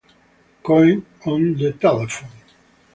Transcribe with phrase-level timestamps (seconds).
[0.63, 2.27] Cohen on the Telephone